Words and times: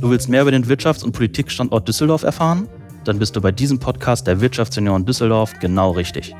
Du 0.00 0.10
willst 0.10 0.28
mehr 0.28 0.42
über 0.42 0.52
den 0.52 0.64
Wirtschafts- 0.64 1.02
und 1.02 1.10
Politikstandort 1.10 1.88
Düsseldorf 1.88 2.22
erfahren? 2.22 2.68
Dann 3.04 3.18
bist 3.18 3.34
du 3.34 3.40
bei 3.40 3.50
diesem 3.50 3.80
Podcast 3.80 4.28
der 4.28 4.40
Wirtschaftsunion 4.40 5.04
Düsseldorf 5.04 5.54
genau 5.58 5.90
richtig. 5.90 6.36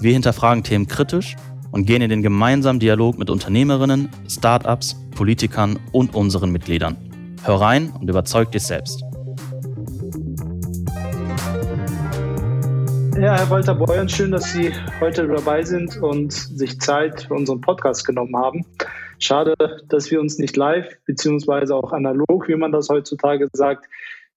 Wir 0.00 0.14
hinterfragen 0.14 0.62
Themen 0.62 0.86
kritisch 0.86 1.36
und 1.72 1.84
gehen 1.84 2.00
in 2.00 2.08
den 2.08 2.22
gemeinsamen 2.22 2.80
Dialog 2.80 3.18
mit 3.18 3.28
Unternehmerinnen, 3.28 4.08
Startups, 4.30 4.96
Politikern 5.14 5.78
und 5.92 6.14
unseren 6.14 6.50
Mitgliedern. 6.52 6.96
Hör 7.44 7.60
rein 7.60 7.92
und 8.00 8.08
überzeug 8.08 8.50
dich 8.52 8.62
selbst. 8.62 9.02
Ja, 13.20 13.36
Herr 13.36 13.50
Walter 13.50 13.74
Beuern, 13.74 14.08
schön, 14.08 14.30
dass 14.30 14.52
Sie 14.52 14.72
heute 15.00 15.26
dabei 15.26 15.62
sind 15.62 15.96
und 15.98 16.32
sich 16.32 16.80
Zeit 16.80 17.22
für 17.22 17.34
unseren 17.34 17.60
Podcast 17.60 18.06
genommen 18.06 18.36
haben. 18.36 18.64
Schade, 19.18 19.54
dass 19.88 20.10
wir 20.10 20.20
uns 20.20 20.38
nicht 20.38 20.56
live 20.56 20.96
beziehungsweise 21.06 21.74
auch 21.74 21.92
analog, 21.92 22.48
wie 22.48 22.56
man 22.56 22.72
das 22.72 22.88
heutzutage 22.88 23.48
sagt, 23.52 23.86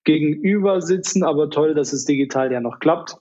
gegenüber 0.04 0.82
sitzen, 0.82 1.24
aber 1.24 1.50
toll, 1.50 1.74
dass 1.74 1.94
es 1.94 2.06
digital 2.06 2.52
ja 2.52 2.62
noch 2.62 2.80
klappt. 2.80 3.18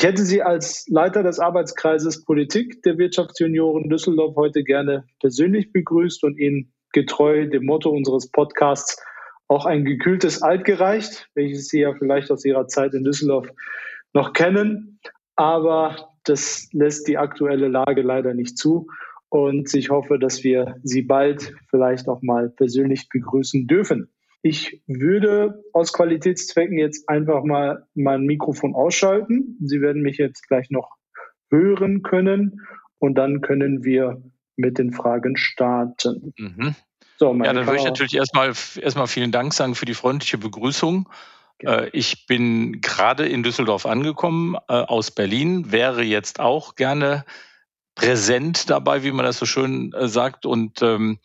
Ich 0.00 0.06
hätte 0.06 0.24
Sie 0.24 0.42
als 0.42 0.86
Leiter 0.88 1.22
des 1.22 1.40
Arbeitskreises 1.40 2.24
Politik 2.24 2.82
der 2.82 2.98
Wirtschaftsjunioren 2.98 3.88
Düsseldorf 3.88 4.36
heute 4.36 4.62
gerne 4.62 5.04
persönlich 5.20 5.72
begrüßt 5.72 6.22
und 6.24 6.38
Ihnen 6.38 6.72
getreu 6.92 7.48
dem 7.48 7.66
Motto 7.66 7.90
unseres 7.90 8.30
Podcasts 8.30 9.02
auch 9.48 9.66
ein 9.66 9.84
gekühltes 9.84 10.42
Alt 10.42 10.64
gereicht, 10.64 11.28
welches 11.34 11.68
Sie 11.68 11.80
ja 11.80 11.94
vielleicht 11.94 12.30
aus 12.30 12.44
Ihrer 12.44 12.68
Zeit 12.68 12.94
in 12.94 13.02
Düsseldorf 13.02 13.48
noch 14.12 14.32
kennen. 14.34 15.00
Aber 15.34 16.10
das 16.24 16.68
lässt 16.72 17.08
die 17.08 17.18
aktuelle 17.18 17.68
Lage 17.68 18.02
leider 18.02 18.34
nicht 18.34 18.56
zu. 18.58 18.88
Und 19.30 19.72
ich 19.74 19.90
hoffe, 19.90 20.18
dass 20.18 20.42
wir 20.42 20.76
Sie 20.82 21.02
bald 21.02 21.54
vielleicht 21.68 22.08
auch 22.08 22.22
mal 22.22 22.48
persönlich 22.48 23.08
begrüßen 23.08 23.66
dürfen. 23.66 24.10
Ich 24.42 24.82
würde 24.86 25.62
aus 25.72 25.92
Qualitätszwecken 25.92 26.78
jetzt 26.78 27.08
einfach 27.08 27.42
mal 27.44 27.86
mein 27.94 28.22
Mikrofon 28.22 28.74
ausschalten. 28.74 29.58
Sie 29.60 29.80
werden 29.80 30.02
mich 30.02 30.16
jetzt 30.16 30.46
gleich 30.48 30.70
noch 30.70 30.96
hören 31.50 32.02
können 32.02 32.60
und 32.98 33.16
dann 33.16 33.40
können 33.40 33.84
wir 33.84 34.22
mit 34.56 34.78
den 34.78 34.92
Fragen 34.92 35.36
starten. 35.36 36.32
Mhm. 36.38 36.74
So, 37.16 37.34
ja, 37.34 37.52
dann 37.52 37.66
würde 37.66 37.78
ich 37.78 37.84
natürlich 37.84 38.14
erstmal, 38.14 38.52
erstmal 38.80 39.08
vielen 39.08 39.32
Dank 39.32 39.52
sagen 39.52 39.74
für 39.74 39.86
die 39.86 39.94
freundliche 39.94 40.38
Begrüßung. 40.38 41.08
Äh, 41.58 41.88
ich 41.92 42.26
bin 42.26 42.80
gerade 42.80 43.26
in 43.26 43.42
Düsseldorf 43.42 43.86
angekommen 43.86 44.54
äh, 44.68 44.72
aus 44.72 45.10
Berlin, 45.10 45.72
wäre 45.72 46.02
jetzt 46.02 46.38
auch 46.38 46.76
gerne 46.76 47.24
präsent 47.98 48.70
dabei, 48.70 49.02
wie 49.02 49.10
man 49.10 49.26
das 49.26 49.38
so 49.38 49.44
schön 49.44 49.92
äh, 49.92 50.08
sagt. 50.08 50.46
Und 50.46 50.80
ähm, 50.82 51.18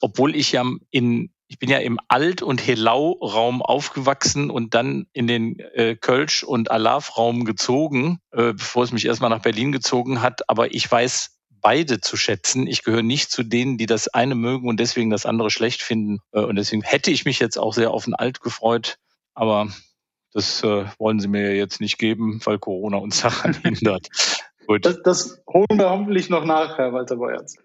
obwohl 0.00 0.34
ich 0.34 0.52
ja 0.52 0.64
in 0.90 1.30
ich 1.48 1.60
bin 1.60 1.70
ja 1.70 1.78
im 1.78 2.00
Alt- 2.08 2.42
und 2.42 2.66
Helau-Raum 2.66 3.62
aufgewachsen 3.62 4.50
und 4.50 4.74
dann 4.74 5.06
in 5.12 5.28
den 5.28 5.60
äh, 5.60 5.94
Kölsch- 5.94 6.42
und 6.42 6.72
Alav-Raum 6.72 7.44
gezogen, 7.44 8.18
äh, 8.32 8.52
bevor 8.52 8.82
es 8.82 8.90
mich 8.90 9.06
erstmal 9.06 9.30
nach 9.30 9.42
Berlin 9.42 9.70
gezogen 9.70 10.22
hat. 10.22 10.48
Aber 10.50 10.74
ich 10.74 10.90
weiß 10.90 11.38
beide 11.60 12.00
zu 12.00 12.16
schätzen. 12.16 12.66
Ich 12.66 12.82
gehöre 12.82 13.04
nicht 13.04 13.30
zu 13.30 13.44
denen, 13.44 13.78
die 13.78 13.86
das 13.86 14.08
eine 14.08 14.34
mögen 14.34 14.68
und 14.68 14.80
deswegen 14.80 15.10
das 15.10 15.24
andere 15.24 15.50
schlecht 15.50 15.82
finden. 15.82 16.18
Äh, 16.32 16.40
und 16.40 16.56
deswegen 16.56 16.82
hätte 16.82 17.12
ich 17.12 17.24
mich 17.24 17.38
jetzt 17.38 17.58
auch 17.58 17.74
sehr 17.74 17.92
auf 17.92 18.06
den 18.06 18.14
Alt 18.14 18.40
gefreut. 18.40 18.98
Aber 19.34 19.68
das 20.32 20.64
äh, 20.64 20.84
wollen 20.98 21.20
sie 21.20 21.28
mir 21.28 21.54
jetzt 21.54 21.80
nicht 21.80 21.98
geben, 21.98 22.40
weil 22.44 22.58
Corona 22.58 22.96
uns 22.96 23.20
daran 23.22 23.54
hindert. 23.54 24.08
Gut. 24.66 24.84
Das, 24.84 25.02
das 25.02 25.42
holen 25.48 25.66
wir 25.78 25.90
hoffentlich 25.90 26.30
noch 26.30 26.44
nach, 26.44 26.78
Herr 26.78 26.92
Walter 26.92 27.16
Beuerns. 27.16 27.56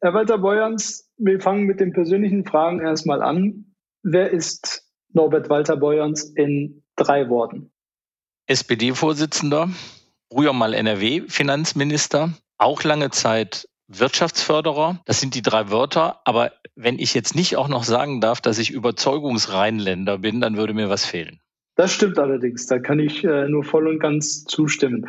Herr 0.00 0.14
Walter 0.14 0.38
Beuerns, 0.38 1.10
wir 1.16 1.40
fangen 1.40 1.64
mit 1.64 1.80
den 1.80 1.92
persönlichen 1.92 2.44
Fragen 2.44 2.80
erstmal 2.80 3.22
an. 3.22 3.74
Wer 4.02 4.30
ist 4.30 4.84
Norbert 5.12 5.48
Walter 5.48 5.76
Beuerns 5.76 6.24
in 6.24 6.82
drei 6.96 7.28
Worten? 7.28 7.70
SPD-Vorsitzender, 8.46 9.70
früher 10.32 10.52
mal 10.52 10.74
NRW-Finanzminister, 10.74 12.34
auch 12.58 12.84
lange 12.84 13.10
Zeit 13.10 13.68
Wirtschaftsförderer. 13.88 15.00
Das 15.04 15.20
sind 15.20 15.34
die 15.34 15.42
drei 15.42 15.70
Wörter. 15.70 16.20
Aber 16.24 16.52
wenn 16.74 16.98
ich 16.98 17.14
jetzt 17.14 17.34
nicht 17.34 17.56
auch 17.56 17.68
noch 17.68 17.84
sagen 17.84 18.20
darf, 18.20 18.40
dass 18.40 18.58
ich 18.58 18.70
Überzeugungsrheinländer 18.70 20.18
bin, 20.18 20.40
dann 20.40 20.56
würde 20.56 20.74
mir 20.74 20.88
was 20.88 21.04
fehlen. 21.04 21.40
Das 21.76 21.92
stimmt 21.92 22.18
allerdings. 22.18 22.66
Da 22.66 22.78
kann 22.78 22.98
ich 22.98 23.24
äh, 23.24 23.48
nur 23.48 23.64
voll 23.64 23.86
und 23.86 23.98
ganz 23.98 24.44
zustimmen. 24.44 25.08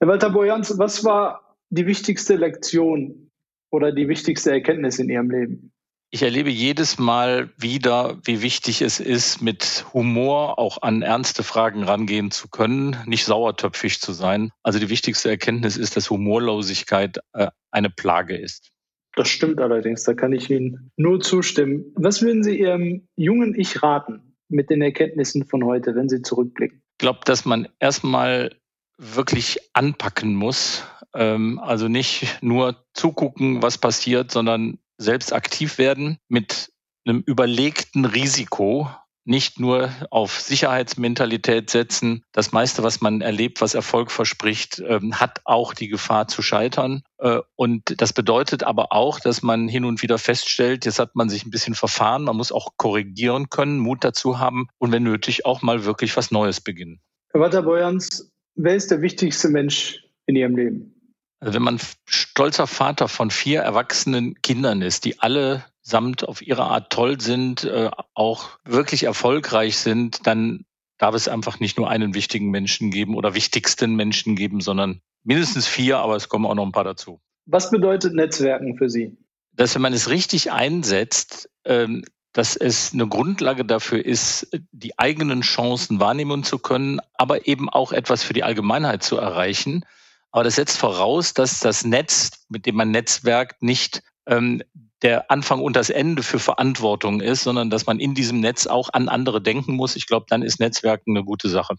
Herr 0.00 0.08
Walter 0.08 0.30
Bojans, 0.30 0.78
was 0.78 1.04
war 1.04 1.58
die 1.68 1.86
wichtigste 1.86 2.36
Lektion 2.36 3.30
oder 3.70 3.92
die 3.92 4.08
wichtigste 4.08 4.50
Erkenntnis 4.50 4.98
in 4.98 5.10
Ihrem 5.10 5.30
Leben? 5.30 5.72
Ich 6.10 6.22
erlebe 6.22 6.48
jedes 6.48 6.98
Mal 6.98 7.50
wieder, 7.58 8.18
wie 8.24 8.40
wichtig 8.40 8.80
es 8.80 8.98
ist, 8.98 9.42
mit 9.42 9.84
Humor 9.92 10.58
auch 10.58 10.80
an 10.80 11.02
ernste 11.02 11.42
Fragen 11.42 11.84
rangehen 11.84 12.30
zu 12.30 12.48
können, 12.48 12.96
nicht 13.04 13.26
sauertöpfig 13.26 14.00
zu 14.00 14.12
sein. 14.12 14.50
Also 14.62 14.78
die 14.78 14.88
wichtigste 14.88 15.28
Erkenntnis 15.28 15.76
ist, 15.76 15.98
dass 15.98 16.08
Humorlosigkeit 16.08 17.18
äh, 17.34 17.48
eine 17.70 17.90
Plage 17.90 18.38
ist. 18.38 18.70
Das 19.16 19.28
stimmt 19.28 19.60
allerdings, 19.60 20.04
da 20.04 20.14
kann 20.14 20.32
ich 20.32 20.48
Ihnen 20.48 20.90
nur 20.96 21.20
zustimmen. 21.20 21.92
Was 21.94 22.22
würden 22.22 22.42
Sie 22.42 22.58
Ihrem 22.58 23.06
jungen 23.16 23.54
Ich 23.54 23.82
raten 23.82 24.34
mit 24.48 24.70
den 24.70 24.80
Erkenntnissen 24.80 25.44
von 25.44 25.64
heute, 25.66 25.94
wenn 25.94 26.08
Sie 26.08 26.22
zurückblicken? 26.22 26.82
Ich 26.94 27.02
glaube, 27.02 27.20
dass 27.24 27.44
man 27.44 27.68
erstmal 27.78 28.59
wirklich 29.00 29.58
anpacken 29.72 30.34
muss. 30.34 30.84
Ähm, 31.14 31.58
also 31.58 31.88
nicht 31.88 32.42
nur 32.42 32.84
zugucken, 32.94 33.62
was 33.62 33.78
passiert, 33.78 34.30
sondern 34.30 34.78
selbst 34.98 35.32
aktiv 35.32 35.78
werden 35.78 36.18
mit 36.28 36.70
einem 37.06 37.22
überlegten 37.26 38.04
Risiko, 38.04 38.90
nicht 39.24 39.60
nur 39.60 39.90
auf 40.10 40.40
Sicherheitsmentalität 40.40 41.70
setzen. 41.70 42.24
Das 42.32 42.52
meiste, 42.52 42.82
was 42.82 43.00
man 43.00 43.20
erlebt, 43.20 43.60
was 43.60 43.74
Erfolg 43.74 44.10
verspricht, 44.10 44.82
ähm, 44.86 45.18
hat 45.18 45.40
auch 45.44 45.72
die 45.72 45.88
Gefahr 45.88 46.28
zu 46.28 46.42
scheitern. 46.42 47.02
Äh, 47.18 47.38
und 47.56 48.00
das 48.00 48.12
bedeutet 48.12 48.64
aber 48.64 48.92
auch, 48.92 49.20
dass 49.20 49.42
man 49.42 49.68
hin 49.68 49.84
und 49.84 50.02
wieder 50.02 50.18
feststellt, 50.18 50.84
jetzt 50.84 50.98
hat 50.98 51.16
man 51.16 51.30
sich 51.30 51.46
ein 51.46 51.50
bisschen 51.50 51.74
verfahren, 51.74 52.24
man 52.24 52.36
muss 52.36 52.52
auch 52.52 52.72
korrigieren 52.76 53.50
können, 53.50 53.78
Mut 53.78 54.04
dazu 54.04 54.38
haben 54.38 54.68
und 54.78 54.92
wenn 54.92 55.04
nötig 55.04 55.46
auch 55.46 55.62
mal 55.62 55.84
wirklich 55.84 56.16
was 56.16 56.30
Neues 56.30 56.60
beginnen. 56.60 57.00
Herr 57.32 57.40
Walter 57.40 57.62
Beuerns, 57.62 58.29
wer 58.62 58.76
ist 58.76 58.90
der 58.90 59.02
wichtigste 59.02 59.48
Mensch 59.48 60.04
in 60.26 60.36
Ihrem 60.36 60.56
Leben? 60.56 60.94
Also 61.40 61.54
wenn 61.54 61.62
man 61.62 61.80
stolzer 62.04 62.66
Vater 62.66 63.08
von 63.08 63.30
vier 63.30 63.60
erwachsenen 63.60 64.34
Kindern 64.42 64.82
ist, 64.82 65.04
die 65.06 65.20
alle 65.20 65.64
samt 65.80 66.28
auf 66.28 66.42
ihre 66.42 66.64
Art 66.64 66.92
toll 66.92 67.20
sind, 67.20 67.64
äh, 67.64 67.90
auch 68.12 68.58
wirklich 68.64 69.04
erfolgreich 69.04 69.78
sind, 69.78 70.26
dann 70.26 70.66
darf 70.98 71.14
es 71.14 71.28
einfach 71.28 71.58
nicht 71.58 71.78
nur 71.78 71.88
einen 71.88 72.14
wichtigen 72.14 72.50
Menschen 72.50 72.90
geben 72.90 73.16
oder 73.16 73.34
wichtigsten 73.34 73.96
Menschen 73.96 74.36
geben, 74.36 74.60
sondern 74.60 75.00
mindestens 75.24 75.66
vier, 75.66 75.98
aber 75.98 76.16
es 76.16 76.28
kommen 76.28 76.44
auch 76.44 76.54
noch 76.54 76.66
ein 76.66 76.72
paar 76.72 76.84
dazu. 76.84 77.20
Was 77.46 77.70
bedeutet 77.70 78.14
Netzwerken 78.14 78.76
für 78.76 78.90
Sie? 78.90 79.16
Dass 79.52 79.74
wenn 79.74 79.82
man 79.82 79.94
es 79.94 80.10
richtig 80.10 80.52
einsetzt, 80.52 81.50
ähm, 81.64 82.04
dass 82.32 82.56
es 82.56 82.92
eine 82.92 83.08
Grundlage 83.08 83.64
dafür 83.64 84.04
ist, 84.04 84.48
die 84.72 84.98
eigenen 84.98 85.40
Chancen 85.40 86.00
wahrnehmen 86.00 86.44
zu 86.44 86.58
können, 86.58 87.00
aber 87.14 87.46
eben 87.46 87.68
auch 87.68 87.92
etwas 87.92 88.22
für 88.22 88.34
die 88.34 88.44
Allgemeinheit 88.44 89.02
zu 89.02 89.16
erreichen. 89.16 89.84
Aber 90.30 90.44
das 90.44 90.56
setzt 90.56 90.78
voraus, 90.78 91.34
dass 91.34 91.60
das 91.60 91.84
Netz, 91.84 92.46
mit 92.48 92.66
dem 92.66 92.76
man 92.76 92.92
netzwerkt, 92.92 93.62
nicht 93.62 94.02
ähm, 94.26 94.62
der 95.02 95.30
Anfang 95.30 95.60
und 95.60 95.76
das 95.76 95.90
Ende 95.90 96.22
für 96.22 96.38
Verantwortung 96.38 97.20
ist, 97.20 97.42
sondern 97.42 97.70
dass 97.70 97.86
man 97.86 97.98
in 97.98 98.14
diesem 98.14 98.40
Netz 98.40 98.66
auch 98.66 98.90
an 98.92 99.08
andere 99.08 99.40
denken 99.40 99.74
muss. 99.74 99.96
Ich 99.96 100.06
glaube, 100.06 100.26
dann 100.28 100.42
ist 100.42 100.60
Netzwerken 100.60 101.16
eine 101.16 101.24
gute 101.24 101.48
Sache. 101.48 101.76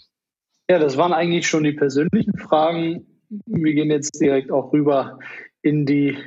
Ja, 0.69 0.79
das 0.79 0.97
waren 0.97 1.13
eigentlich 1.13 1.47
schon 1.47 1.63
die 1.63 1.73
persönlichen 1.73 2.37
Fragen. 2.37 3.05
Wir 3.45 3.73
gehen 3.73 3.89
jetzt 3.89 4.19
direkt 4.19 4.51
auch 4.51 4.73
rüber 4.73 5.19
in 5.61 5.85
die 5.85 6.17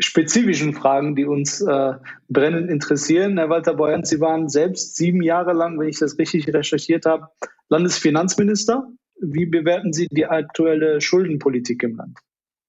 spezifischen 0.00 0.74
Fragen, 0.74 1.14
die 1.14 1.24
uns 1.24 1.60
äh, 1.60 1.92
brennend 2.28 2.70
interessieren. 2.70 3.38
Herr 3.38 3.50
Walter 3.50 3.74
Beuern, 3.74 4.04
Sie 4.04 4.20
waren 4.20 4.48
selbst 4.48 4.96
sieben 4.96 5.22
Jahre 5.22 5.52
lang, 5.52 5.78
wenn 5.78 5.88
ich 5.88 5.98
das 5.98 6.18
richtig 6.18 6.52
recherchiert 6.52 7.06
habe, 7.06 7.28
Landesfinanzminister. 7.68 8.88
Wie 9.20 9.46
bewerten 9.46 9.92
Sie 9.92 10.08
die 10.10 10.26
aktuelle 10.26 11.00
Schuldenpolitik 11.00 11.82
im 11.82 11.96
Land? 11.96 12.18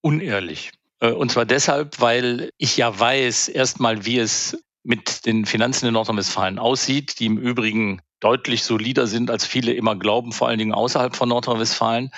Unehrlich. 0.01 0.71
Äh, 0.99 1.11
und 1.11 1.31
zwar 1.31 1.45
deshalb, 1.45 1.99
weil 2.01 2.49
ich 2.57 2.77
ja 2.77 2.97
weiß, 2.99 3.47
erstmal, 3.47 4.05
wie 4.05 4.19
es 4.19 4.61
mit 4.83 5.25
den 5.25 5.45
Finanzen 5.45 5.87
in 5.87 5.93
Nordrhein-Westfalen 5.93 6.59
aussieht, 6.59 7.19
die 7.19 7.27
im 7.27 7.37
Übrigen 7.37 8.01
deutlich 8.19 8.63
solider 8.63 9.07
sind, 9.07 9.29
als 9.29 9.45
viele 9.45 9.73
immer 9.73 9.95
glauben, 9.95 10.31
vor 10.31 10.47
allen 10.47 10.59
Dingen 10.59 10.73
außerhalb 10.73 11.15
von 11.15 11.29
Nordrhein-Westfalen. 11.29 12.11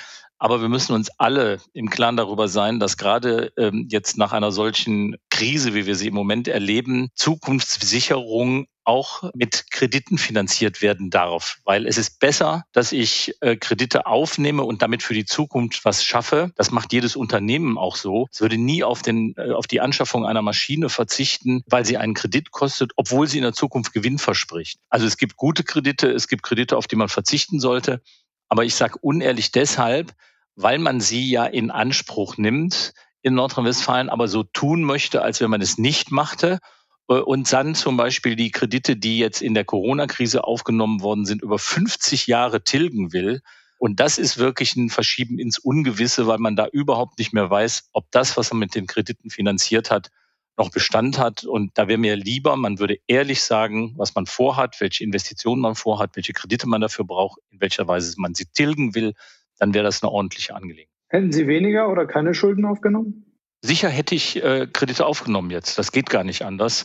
Aber 0.43 0.59
wir 0.59 0.67
müssen 0.67 0.91
uns 0.91 1.09
alle 1.19 1.61
im 1.71 1.89
Klaren 1.89 2.17
darüber 2.17 2.49
sein, 2.49 2.81
dass 2.81 2.97
gerade 2.97 3.53
ähm, 3.55 3.87
jetzt 3.89 4.17
nach 4.17 4.33
einer 4.33 4.51
solchen 4.51 5.15
Krise, 5.29 5.73
wie 5.73 5.85
wir 5.85 5.95
sie 5.95 6.09
im 6.09 6.13
Moment 6.13 6.49
erleben, 6.49 7.07
Zukunftssicherung 7.15 8.65
auch 8.83 9.31
mit 9.35 9.71
Krediten 9.71 10.17
finanziert 10.17 10.81
werden 10.81 11.09
darf. 11.09 11.59
Weil 11.63 11.87
es 11.87 11.97
ist 11.97 12.19
besser, 12.19 12.65
dass 12.73 12.91
ich 12.91 13.33
äh, 13.39 13.55
Kredite 13.55 14.05
aufnehme 14.05 14.63
und 14.63 14.81
damit 14.81 15.01
für 15.01 15.13
die 15.13 15.23
Zukunft 15.23 15.85
was 15.85 16.03
schaffe. 16.03 16.51
Das 16.57 16.71
macht 16.71 16.91
jedes 16.91 17.15
Unternehmen 17.15 17.77
auch 17.77 17.95
so. 17.95 18.27
Es 18.29 18.41
würde 18.41 18.57
nie 18.57 18.83
auf, 18.83 19.01
den, 19.01 19.35
äh, 19.37 19.51
auf 19.51 19.67
die 19.67 19.79
Anschaffung 19.79 20.25
einer 20.25 20.41
Maschine 20.41 20.89
verzichten, 20.89 21.63
weil 21.67 21.85
sie 21.85 21.95
einen 21.95 22.15
Kredit 22.15 22.51
kostet, 22.51 22.91
obwohl 22.97 23.29
sie 23.29 23.37
in 23.37 23.43
der 23.43 23.53
Zukunft 23.53 23.93
Gewinn 23.93 24.17
verspricht. 24.17 24.77
Also 24.89 25.05
es 25.05 25.15
gibt 25.15 25.37
gute 25.37 25.63
Kredite, 25.63 26.11
es 26.11 26.27
gibt 26.27 26.43
Kredite, 26.43 26.75
auf 26.75 26.87
die 26.87 26.97
man 26.97 27.07
verzichten 27.07 27.61
sollte. 27.61 28.01
Aber 28.49 28.65
ich 28.65 28.75
sage 28.75 28.99
unehrlich 29.01 29.53
deshalb, 29.53 30.13
weil 30.55 30.79
man 30.79 30.99
sie 31.01 31.29
ja 31.29 31.45
in 31.45 31.71
Anspruch 31.71 32.37
nimmt 32.37 32.93
in 33.23 33.35
Nordrhein-Westfalen, 33.35 34.09
aber 34.09 34.27
so 34.27 34.43
tun 34.43 34.83
möchte, 34.83 35.21
als 35.21 35.39
wenn 35.41 35.49
man 35.49 35.61
es 35.61 35.77
nicht 35.77 36.11
machte. 36.11 36.59
Äh, 37.07 37.15
und 37.15 37.51
dann 37.51 37.73
zum 37.73 37.97
Beispiel 37.97 38.35
die 38.35 38.51
Kredite, 38.51 38.95
die 38.95 39.17
jetzt 39.17 39.41
in 39.41 39.53
der 39.53 39.65
Corona-Krise 39.65 40.43
aufgenommen 40.43 41.01
worden 41.01 41.25
sind, 41.25 41.41
über 41.41 41.57
50 41.57 42.27
Jahre 42.27 42.63
tilgen 42.63 43.13
will. 43.13 43.41
Und 43.79 43.99
das 43.99 44.17
ist 44.17 44.37
wirklich 44.37 44.75
ein 44.75 44.89
Verschieben 44.89 45.39
ins 45.39 45.57
Ungewisse, 45.57 46.27
weil 46.27 46.37
man 46.37 46.55
da 46.55 46.67
überhaupt 46.67 47.17
nicht 47.17 47.33
mehr 47.33 47.49
weiß, 47.49 47.89
ob 47.93 48.11
das, 48.11 48.37
was 48.37 48.51
man 48.51 48.59
mit 48.59 48.75
den 48.75 48.87
Krediten 48.87 49.29
finanziert 49.29 49.89
hat, 49.89 50.09
noch 50.57 50.69
Bestand 50.69 51.17
hat. 51.17 51.43
Und 51.45 51.77
da 51.77 51.87
wäre 51.87 51.97
mir 51.97 52.15
lieber, 52.15 52.55
man 52.55 52.79
würde 52.79 52.99
ehrlich 53.07 53.41
sagen, 53.41 53.93
was 53.97 54.15
man 54.15 54.25
vorhat, 54.25 54.79
welche 54.79 55.03
Investitionen 55.03 55.61
man 55.61 55.75
vorhat, 55.75 56.15
welche 56.15 56.33
Kredite 56.33 56.67
man 56.67 56.81
dafür 56.81 57.05
braucht, 57.05 57.39
in 57.51 57.59
welcher 57.59 57.87
Weise 57.87 58.15
man 58.17 58.35
sie 58.35 58.45
tilgen 58.45 58.95
will 58.95 59.13
dann 59.63 59.73
wäre 59.73 59.85
das 59.85 60.03
eine 60.03 60.11
ordentliche 60.11 60.53
Angelegenheit. 60.55 60.91
Hätten 61.07 61.31
Sie 61.31 61.47
weniger 61.47 61.89
oder 61.89 62.05
keine 62.05 62.33
Schulden 62.33 62.65
aufgenommen? 62.65 63.25
Sicher 63.61 63.87
hätte 63.87 64.13
ich 64.13 64.43
äh, 64.43 64.67
Kredite 64.67 65.05
aufgenommen 65.05 65.51
jetzt. 65.51 65.77
Das 65.77 65.93
geht 65.93 66.09
gar 66.09 66.25
nicht 66.25 66.41
anders. 66.41 66.83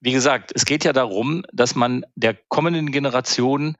Wie 0.00 0.12
gesagt, 0.12 0.52
es 0.54 0.66
geht 0.66 0.84
ja 0.84 0.92
darum, 0.92 1.42
dass 1.54 1.74
man 1.74 2.04
der 2.16 2.34
kommenden 2.34 2.92
Generation 2.92 3.76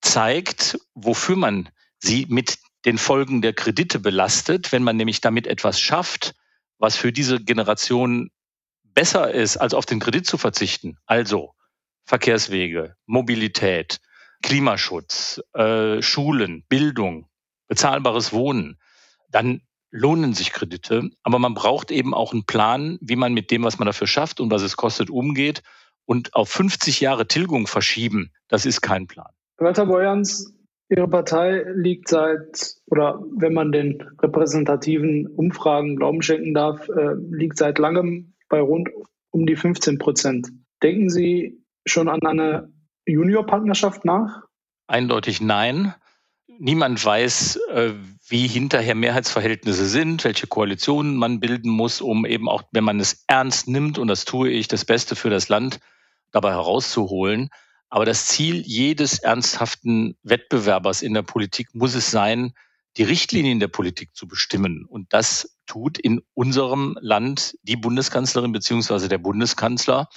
zeigt, 0.00 0.78
wofür 0.94 1.36
man 1.36 1.68
sie 1.98 2.26
mit 2.30 2.58
den 2.86 2.96
Folgen 2.96 3.42
der 3.42 3.52
Kredite 3.52 3.98
belastet, 3.98 4.72
wenn 4.72 4.82
man 4.82 4.96
nämlich 4.96 5.20
damit 5.20 5.46
etwas 5.46 5.78
schafft, 5.78 6.34
was 6.78 6.96
für 6.96 7.12
diese 7.12 7.44
Generation 7.44 8.30
besser 8.84 9.30
ist, 9.30 9.58
als 9.58 9.74
auf 9.74 9.84
den 9.84 10.00
Kredit 10.00 10.26
zu 10.26 10.38
verzichten. 10.38 10.96
Also 11.04 11.52
Verkehrswege, 12.06 12.96
Mobilität, 13.04 14.00
Klimaschutz, 14.42 15.42
äh, 15.52 16.00
Schulen, 16.00 16.64
Bildung, 16.70 17.28
bezahlbares 17.68 18.32
Wohnen, 18.32 18.78
dann 19.30 19.62
lohnen 19.90 20.32
sich 20.34 20.52
Kredite. 20.52 21.10
Aber 21.22 21.38
man 21.38 21.54
braucht 21.54 21.90
eben 21.90 22.14
auch 22.14 22.32
einen 22.32 22.44
Plan, 22.44 22.98
wie 23.00 23.16
man 23.16 23.34
mit 23.34 23.50
dem, 23.50 23.62
was 23.62 23.78
man 23.78 23.86
dafür 23.86 24.06
schafft 24.06 24.40
und 24.40 24.50
was 24.50 24.62
es 24.62 24.76
kostet, 24.76 25.10
umgeht. 25.10 25.62
Und 26.04 26.34
auf 26.34 26.48
50 26.48 27.00
Jahre 27.00 27.28
Tilgung 27.28 27.66
verschieben, 27.66 28.32
das 28.48 28.66
ist 28.66 28.80
kein 28.80 29.06
Plan. 29.06 29.30
Walter 29.58 29.86
Boyans, 29.86 30.52
Ihre 30.88 31.08
Partei 31.08 31.64
liegt 31.74 32.08
seit, 32.08 32.74
oder 32.86 33.22
wenn 33.36 33.54
man 33.54 33.72
den 33.72 34.02
repräsentativen 34.20 35.26
Umfragen 35.26 35.96
Glauben 35.96 36.20
schenken 36.20 36.52
darf, 36.52 36.86
äh, 36.88 37.14
liegt 37.30 37.56
seit 37.56 37.78
langem 37.78 38.34
bei 38.48 38.60
rund 38.60 38.90
um 39.30 39.46
die 39.46 39.56
15 39.56 39.98
Prozent. 39.98 40.48
Denken 40.82 41.08
Sie 41.08 41.62
schon 41.86 42.08
an 42.08 42.20
eine 42.22 42.70
Juniorpartnerschaft 43.06 44.04
nach? 44.04 44.42
Eindeutig 44.86 45.40
nein. 45.40 45.94
Niemand 46.58 47.04
weiß, 47.04 47.56
äh, 47.70 47.92
wie 48.28 48.46
hinterher 48.46 48.94
Mehrheitsverhältnisse 48.94 49.86
sind, 49.86 50.24
welche 50.24 50.46
Koalitionen 50.46 51.16
man 51.16 51.40
bilden 51.40 51.70
muss, 51.70 52.00
um 52.00 52.24
eben 52.24 52.48
auch, 52.48 52.62
wenn 52.72 52.84
man 52.84 53.00
es 53.00 53.24
ernst 53.26 53.68
nimmt, 53.68 53.98
und 53.98 54.08
das 54.08 54.24
tue 54.24 54.50
ich, 54.50 54.68
das 54.68 54.84
Beste 54.84 55.16
für 55.16 55.30
das 55.30 55.48
Land 55.48 55.80
dabei 56.30 56.50
herauszuholen. 56.50 57.50
Aber 57.88 58.04
das 58.04 58.26
Ziel 58.26 58.62
jedes 58.64 59.18
ernsthaften 59.18 60.16
Wettbewerbers 60.22 61.02
in 61.02 61.14
der 61.14 61.22
Politik 61.22 61.74
muss 61.74 61.94
es 61.94 62.10
sein, 62.10 62.54
die 62.96 63.02
Richtlinien 63.02 63.60
der 63.60 63.68
Politik 63.68 64.14
zu 64.14 64.26
bestimmen. 64.26 64.86
Und 64.86 65.12
das 65.12 65.58
tut 65.66 65.98
in 65.98 66.22
unserem 66.34 66.96
Land 67.00 67.56
die 67.62 67.76
Bundeskanzlerin 67.76 68.52
beziehungsweise 68.52 69.08
der 69.08 69.18
Bundeskanzler. 69.18 70.08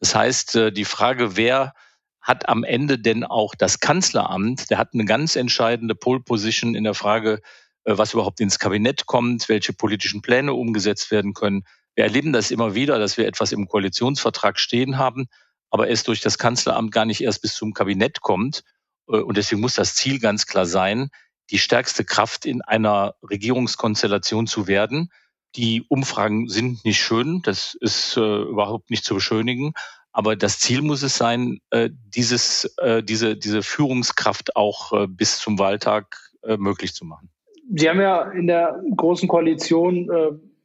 Das 0.00 0.14
heißt, 0.14 0.56
äh, 0.56 0.72
die 0.72 0.84
Frage, 0.84 1.36
wer 1.36 1.74
hat 2.22 2.48
am 2.48 2.64
Ende 2.64 2.98
denn 2.98 3.24
auch 3.24 3.54
das 3.54 3.80
Kanzleramt, 3.80 4.70
der 4.70 4.78
hat 4.78 4.94
eine 4.94 5.04
ganz 5.04 5.36
entscheidende 5.36 5.94
Pole 5.94 6.20
Position 6.20 6.74
in 6.74 6.84
der 6.84 6.94
Frage, 6.94 7.42
äh, 7.84 7.98
was 7.98 8.14
überhaupt 8.14 8.40
ins 8.40 8.58
Kabinett 8.58 9.06
kommt, 9.06 9.48
welche 9.48 9.72
politischen 9.72 10.22
Pläne 10.22 10.54
umgesetzt 10.54 11.10
werden 11.10 11.34
können. 11.34 11.64
Wir 11.94 12.04
erleben 12.04 12.32
das 12.32 12.50
immer 12.50 12.74
wieder, 12.74 12.98
dass 12.98 13.18
wir 13.18 13.26
etwas 13.26 13.52
im 13.52 13.66
Koalitionsvertrag 13.66 14.58
stehen 14.58 14.98
haben, 14.98 15.26
aber 15.70 15.90
es 15.90 16.04
durch 16.04 16.20
das 16.20 16.38
Kanzleramt 16.38 16.92
gar 16.92 17.04
nicht 17.04 17.22
erst 17.22 17.42
bis 17.42 17.54
zum 17.54 17.74
Kabinett 17.74 18.20
kommt. 18.20 18.62
Äh, 19.08 19.16
und 19.16 19.36
deswegen 19.36 19.60
muss 19.60 19.74
das 19.74 19.96
Ziel 19.96 20.20
ganz 20.20 20.46
klar 20.46 20.66
sein, 20.66 21.10
die 21.50 21.58
stärkste 21.58 22.04
Kraft 22.04 22.46
in 22.46 22.62
einer 22.62 23.14
Regierungskonstellation 23.28 24.46
zu 24.46 24.68
werden. 24.68 25.10
Die 25.56 25.84
Umfragen 25.88 26.48
sind 26.48 26.84
nicht 26.84 27.02
schön, 27.02 27.42
das 27.42 27.74
ist 27.80 28.16
äh, 28.16 28.42
überhaupt 28.42 28.90
nicht 28.90 29.04
zu 29.04 29.14
beschönigen, 29.14 29.74
aber 30.12 30.36
das 30.36 30.58
Ziel 30.58 30.82
muss 30.82 31.02
es 31.02 31.16
sein, 31.16 31.58
äh, 31.70 31.90
dieses, 32.14 32.74
äh, 32.78 33.02
diese, 33.02 33.36
diese 33.36 33.62
Führungskraft 33.62 34.56
auch 34.56 34.92
äh, 34.92 35.06
bis 35.06 35.38
zum 35.38 35.58
Wahltag 35.58 36.18
möglich 36.58 36.92
zu 36.92 37.04
machen. 37.04 37.30
Sie 37.72 37.88
haben 37.88 38.00
ja 38.00 38.22
in 38.32 38.48
der 38.48 38.82
Großen 38.96 39.28
Koalition 39.28 40.10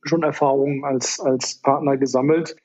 schon 0.01 0.23
Erfahrungen 0.23 0.83
als, 0.83 1.19
als 1.19 1.61
Partner 1.61 1.97
gesammelt. 1.97 2.55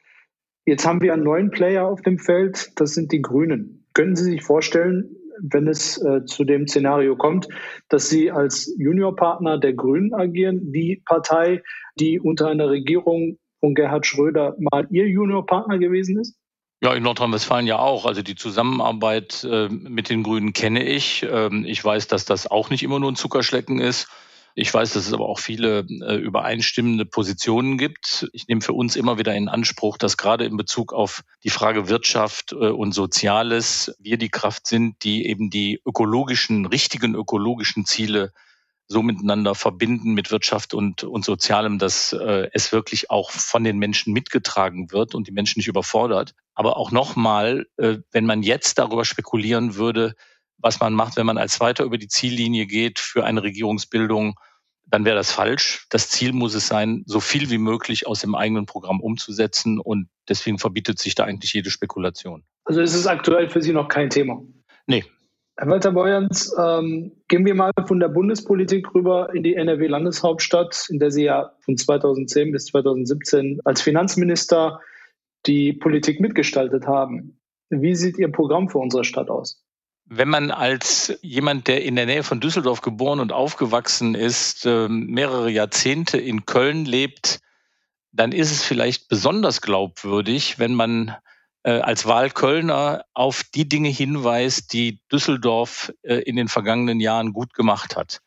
Jetzt 0.64 0.86
haben 0.86 1.02
wir 1.02 1.12
einen 1.12 1.22
neuen 1.22 1.50
Player 1.50 1.86
auf 1.86 2.00
dem 2.00 2.18
Feld, 2.18 2.72
das 2.80 2.94
sind 2.94 3.12
die 3.12 3.20
Grünen. 3.20 3.84
Können 3.92 4.16
Sie 4.16 4.24
sich 4.24 4.42
vorstellen, 4.42 5.14
wenn 5.42 5.68
es 5.68 6.02
äh, 6.02 6.24
zu 6.24 6.44
dem 6.44 6.66
Szenario 6.66 7.16
kommt, 7.16 7.48
dass 7.88 8.08
Sie 8.08 8.30
als 8.30 8.74
Juniorpartner 8.78 9.58
der 9.58 9.74
Grünen 9.74 10.14
agieren, 10.14 10.72
die 10.72 11.02
Partei, 11.04 11.62
die 11.98 12.20
unter 12.20 12.48
einer 12.48 12.70
Regierung 12.70 13.38
von 13.60 13.74
Gerhard 13.74 14.06
Schröder 14.06 14.56
mal 14.58 14.86
Ihr 14.90 15.06
Juniorpartner 15.08 15.78
gewesen 15.78 16.18
ist? 16.18 16.34
Ja, 16.82 16.92
in 16.94 17.04
Nordrhein-Westfalen 17.04 17.68
ja 17.68 17.78
auch. 17.78 18.06
Also 18.06 18.22
die 18.22 18.34
Zusammenarbeit 18.34 19.44
äh, 19.48 19.68
mit 19.68 20.08
den 20.08 20.24
Grünen 20.24 20.52
kenne 20.52 20.82
ich. 20.82 21.24
Ähm, 21.30 21.64
ich 21.64 21.82
weiß, 21.82 22.08
dass 22.08 22.24
das 22.24 22.48
auch 22.48 22.70
nicht 22.70 22.82
immer 22.82 22.98
nur 22.98 23.12
ein 23.12 23.14
Zuckerschlecken 23.14 23.78
ist. 23.78 24.08
Ich 24.56 24.74
weiß, 24.74 24.92
dass 24.92 25.06
es 25.06 25.12
aber 25.12 25.28
auch 25.28 25.38
viele 25.38 25.86
äh, 25.86 26.16
übereinstimmende 26.16 27.06
Positionen 27.06 27.78
gibt. 27.78 28.28
Ich 28.32 28.48
nehme 28.48 28.62
für 28.62 28.72
uns 28.72 28.96
immer 28.96 29.16
wieder 29.16 29.32
in 29.32 29.48
Anspruch, 29.48 29.96
dass 29.96 30.16
gerade 30.16 30.44
in 30.44 30.56
Bezug 30.56 30.92
auf 30.92 31.22
die 31.44 31.50
Frage 31.50 31.88
Wirtschaft 31.88 32.50
äh, 32.50 32.56
und 32.56 32.90
Soziales 32.90 33.94
wir 34.00 34.18
die 34.18 34.30
Kraft 34.30 34.66
sind, 34.66 35.04
die 35.04 35.26
eben 35.26 35.50
die 35.50 35.80
ökologischen, 35.86 36.66
richtigen 36.66 37.14
ökologischen 37.14 37.86
Ziele 37.86 38.32
so 38.92 39.02
miteinander 39.02 39.54
verbinden 39.54 40.12
mit 40.12 40.30
Wirtschaft 40.30 40.74
und, 40.74 41.02
und 41.02 41.24
Sozialem, 41.24 41.78
dass 41.78 42.12
äh, 42.12 42.48
es 42.52 42.72
wirklich 42.72 43.10
auch 43.10 43.30
von 43.30 43.64
den 43.64 43.78
Menschen 43.78 44.12
mitgetragen 44.12 44.92
wird 44.92 45.14
und 45.14 45.26
die 45.26 45.32
Menschen 45.32 45.58
nicht 45.58 45.68
überfordert. 45.68 46.34
Aber 46.54 46.76
auch 46.76 46.92
nochmal, 46.92 47.66
äh, 47.78 47.98
wenn 48.12 48.26
man 48.26 48.42
jetzt 48.42 48.78
darüber 48.78 49.04
spekulieren 49.04 49.74
würde, 49.74 50.14
was 50.58 50.78
man 50.78 50.92
macht, 50.92 51.16
wenn 51.16 51.26
man 51.26 51.38
als 51.38 51.54
Zweiter 51.54 51.84
über 51.84 51.98
die 51.98 52.08
Ziellinie 52.08 52.66
geht 52.66 53.00
für 53.00 53.24
eine 53.24 53.42
Regierungsbildung, 53.42 54.38
dann 54.86 55.04
wäre 55.04 55.16
das 55.16 55.32
falsch. 55.32 55.86
Das 55.88 56.10
Ziel 56.10 56.32
muss 56.32 56.54
es 56.54 56.66
sein, 56.66 57.02
so 57.06 57.18
viel 57.18 57.50
wie 57.50 57.58
möglich 57.58 58.06
aus 58.06 58.20
dem 58.20 58.34
eigenen 58.34 58.66
Programm 58.66 59.00
umzusetzen 59.00 59.80
und 59.80 60.08
deswegen 60.28 60.58
verbietet 60.58 60.98
sich 60.98 61.14
da 61.14 61.24
eigentlich 61.24 61.54
jede 61.54 61.70
Spekulation. 61.70 62.44
Also 62.64 62.80
ist 62.80 62.94
es 62.94 63.06
aktuell 63.06 63.48
für 63.48 63.62
Sie 63.62 63.72
noch 63.72 63.88
kein 63.88 64.10
Thema? 64.10 64.42
Nee, 64.86 65.04
Herr 65.56 65.68
Walter 65.68 65.92
Beuerns, 65.92 66.54
ähm, 66.58 67.12
gehen 67.28 67.44
wir 67.44 67.54
mal 67.54 67.72
von 67.86 68.00
der 68.00 68.08
Bundespolitik 68.08 68.94
rüber 68.94 69.34
in 69.34 69.42
die 69.42 69.54
NRW-Landeshauptstadt, 69.54 70.86
in 70.88 70.98
der 70.98 71.10
Sie 71.10 71.24
ja 71.24 71.52
von 71.60 71.76
2010 71.76 72.52
bis 72.52 72.66
2017 72.66 73.60
als 73.64 73.82
Finanzminister 73.82 74.80
die 75.46 75.74
Politik 75.74 76.20
mitgestaltet 76.20 76.86
haben. 76.86 77.38
Wie 77.68 77.94
sieht 77.94 78.18
Ihr 78.18 78.32
Programm 78.32 78.68
für 78.70 78.78
unsere 78.78 79.04
Stadt 79.04 79.28
aus? 79.28 79.62
Wenn 80.06 80.28
man 80.28 80.50
als 80.50 81.18
jemand, 81.22 81.68
der 81.68 81.84
in 81.84 81.96
der 81.96 82.06
Nähe 82.06 82.22
von 82.22 82.40
Düsseldorf 82.40 82.80
geboren 82.80 83.20
und 83.20 83.32
aufgewachsen 83.32 84.14
ist, 84.14 84.66
ähm, 84.66 85.06
mehrere 85.06 85.50
Jahrzehnte 85.50 86.18
in 86.18 86.44
Köln 86.44 86.84
lebt, 86.84 87.40
dann 88.10 88.32
ist 88.32 88.50
es 88.50 88.62
vielleicht 88.62 89.08
besonders 89.08 89.60
glaubwürdig, 89.60 90.58
wenn 90.58 90.74
man 90.74 91.16
als 91.70 92.06
Wahlkölner 92.06 93.04
auf 93.14 93.44
die 93.54 93.68
Dinge 93.68 93.88
hinweist, 93.88 94.72
die 94.72 95.00
Düsseldorf 95.10 95.92
äh, 96.02 96.16
in 96.16 96.36
den 96.36 96.48
vergangenen 96.48 97.00
Jahren 97.00 97.32
gut 97.32 97.54
gemacht 97.54 97.96
hat. 97.96 98.20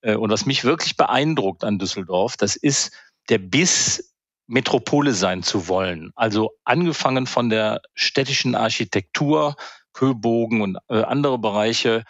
Äh, 0.00 0.16
und 0.16 0.30
was 0.30 0.46
mich 0.46 0.64
wirklich 0.64 0.96
beeindruckt 0.96 1.64
an 1.64 1.78
Düsseldorf, 1.78 2.36
das 2.36 2.56
ist 2.56 2.92
der 3.28 3.38
Biss, 3.38 4.12
Metropole 4.48 5.14
sein 5.14 5.42
zu 5.42 5.68
wollen. 5.68 6.10
Also 6.14 6.50
angefangen 6.64 7.26
von 7.26 7.48
der 7.48 7.80
städtischen 7.94 8.54
Architektur, 8.54 9.54
Köbogen 9.92 10.60
und 10.60 10.78
andere 10.88 11.38
Bereiche, 11.38 12.04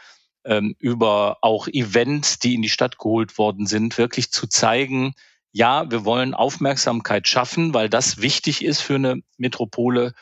ähm, 0.45 0.75
über 0.79 1.39
auch 1.43 1.69
Events, 1.69 2.39
die 2.39 2.55
in 2.55 2.63
die 2.63 2.69
Stadt 2.69 2.99
geholt 2.99 3.39
worden 3.39 3.67
sind, 3.67 3.99
wirklich 3.99 4.33
zu 4.33 4.47
zeigen, 4.47 5.15
ja, 5.53 5.91
wir 5.91 6.05
wollen 6.05 6.35
Aufmerksamkeit 6.35 7.29
schaffen, 7.29 7.75
weil 7.75 7.89
das 7.89 8.21
wichtig 8.23 8.65
ist 8.65 8.81
für 8.81 8.95
eine 8.95 9.21
Metropole, 9.37 10.09
äh, 10.09 10.13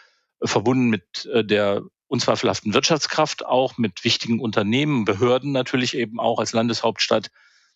verbunden 0.42 0.88
mit 0.88 1.26
äh, 1.26 1.44
der 1.44 1.82
unzweifelhaften 2.06 2.74
Wirtschaftskraft, 2.74 3.46
auch 3.46 3.78
mit 3.78 4.04
wichtigen 4.04 4.40
Unternehmen, 4.40 5.04
Behörden 5.04 5.52
natürlich 5.52 5.96
eben 5.96 6.18
auch 6.18 6.38
als 6.38 6.52
Landeshauptstadt. 6.52 7.30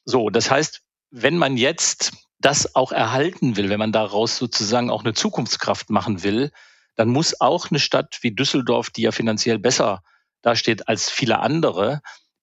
So, 0.04 0.28
das 0.28 0.50
heißt, 0.50 0.82
wenn 1.10 1.38
man 1.38 1.56
jetzt 1.56 2.12
das 2.40 2.74
auch 2.74 2.92
erhalten 2.92 3.56
will, 3.56 3.70
wenn 3.70 3.78
man 3.78 3.92
daraus 3.92 4.36
sozusagen 4.36 4.90
auch 4.90 5.04
eine 5.04 5.14
Zukunftskraft 5.14 5.88
machen 5.88 6.22
will, 6.24 6.50
dann 6.96 7.08
muss 7.08 7.40
auch 7.40 7.70
eine 7.70 7.78
Stadt 7.78 8.18
wie 8.22 8.34
Düsseldorf, 8.34 8.90
die 8.90 9.02
ja 9.02 9.12
finanziell 9.12 9.58
besser 9.58 10.02
dasteht 10.42 10.88
als 10.88 11.10
viele 11.10 11.38
andere, 11.40 12.02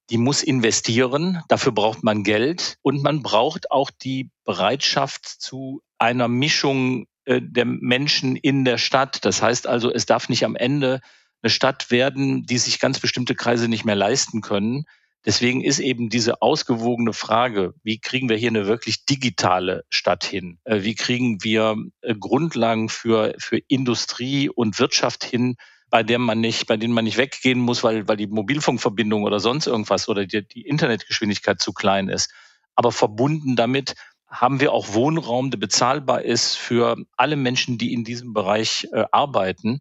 die 0.10 0.18
muss 0.18 0.44
investieren. 0.44 1.42
Dafür 1.48 1.72
braucht 1.72 2.04
man 2.04 2.24
Geld 2.24 2.78
und 2.82 3.04
man 3.04 3.22
braucht 3.22 3.72
auch 3.72 3.92
die 3.92 4.30
Bereitschaft 4.44 5.26
zu 5.26 5.82
einer 5.98 6.28
Mischung 6.28 7.06
äh, 7.26 7.42
der 7.42 7.66
Menschen 7.66 8.36
in 8.36 8.66
der 8.66 8.78
Stadt. 8.78 9.24
Das 9.26 9.42
heißt 9.42 9.68
also, 9.68 9.92
es 9.92 10.06
darf 10.06 10.30
nicht 10.30 10.46
am 10.46 10.56
Ende 10.56 11.02
eine 11.42 11.50
Stadt 11.50 11.92
werden, 11.92 12.46
die 12.46 12.58
sich 12.58 12.80
ganz 12.80 13.00
bestimmte 13.00 13.36
Kreise 13.36 13.68
nicht 13.68 13.86
mehr 13.86 13.96
leisten 13.96 14.42
können. 14.42 14.86
Deswegen 15.26 15.64
ist 15.64 15.80
eben 15.80 16.10
diese 16.10 16.42
ausgewogene 16.42 17.14
Frage, 17.14 17.76
wie 17.84 18.00
kriegen 18.00 18.28
wir 18.28 18.38
hier 18.38 18.50
eine 18.50 18.66
wirklich 18.66 19.06
digitale 19.06 19.84
Stadt 19.90 20.24
hin? 20.24 20.58
Äh, 20.64 20.82
wie 20.82 20.96
kriegen 20.96 21.44
wir 21.44 21.76
äh, 22.02 22.16
Grundlagen 22.16 22.90
für, 22.90 23.36
für 23.38 23.60
Industrie 23.68 24.50
und 24.50 24.80
Wirtschaft 24.80 25.24
hin, 25.24 25.58
bei 25.92 26.02
der 26.02 26.18
man 26.18 26.40
nicht, 26.40 26.66
bei 26.66 26.78
denen 26.78 26.94
man 26.94 27.04
nicht 27.04 27.18
weggehen 27.18 27.60
muss, 27.60 27.84
weil, 27.84 28.08
weil 28.08 28.18
die 28.18 28.28
Mobilfunkverbindung 28.28 29.24
oder 29.24 29.40
sonst 29.40 29.68
irgendwas 29.68 30.10
oder 30.10 30.26
die, 30.26 30.48
die 30.48 30.62
Internetgeschwindigkeit 30.62 31.60
zu 31.60 31.74
klein 31.74 32.10
ist. 32.10 32.34
Aber 32.76 32.92
verbunden 32.92 33.56
damit 33.56 33.94
haben 34.32 34.62
wir 34.62 34.72
auch 34.72 34.94
Wohnraum, 34.94 35.52
der 35.52 35.58
bezahlbar 35.58 36.22
ist 36.22 36.56
für 36.56 36.96
alle 37.18 37.36
Menschen, 37.36 37.78
die 37.78 37.94
in 37.94 38.06
diesem 38.06 38.34
Bereich 38.34 38.88
äh, 38.94 39.04
arbeiten. 39.12 39.80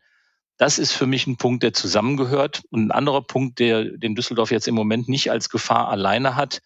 Das 0.57 0.78
ist 0.78 0.92
für 0.92 1.07
mich 1.07 1.26
ein 1.26 1.37
Punkt, 1.37 1.62
der 1.62 1.73
zusammengehört. 1.73 2.62
Und 2.71 2.88
ein 2.88 2.90
anderer 2.90 3.23
Punkt, 3.23 3.61
der 3.61 3.85
den 3.85 4.16
Düsseldorf 4.16 4.50
jetzt 4.50 4.66
im 4.69 4.75
Moment 4.75 5.09
nicht 5.09 5.30
als 5.30 5.49
Gefahr 5.49 5.88
alleine 5.88 6.35
hat. 6.35 6.61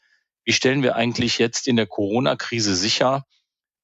Wie 0.44 0.52
stellen 0.52 0.82
wir 0.82 0.96
eigentlich 0.96 1.38
jetzt 1.38 1.68
in 1.68 1.76
der 1.76 1.86
Corona-Krise 1.86 2.74
sicher, 2.74 3.26